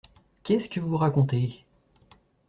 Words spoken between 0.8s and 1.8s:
racontez?